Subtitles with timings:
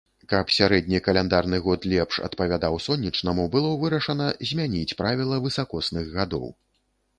[0.31, 6.53] Каб сярэдні каляндарны год лепш адпавядаў сонечнаму, было вырашана змяніць правіла высакосных гадоў.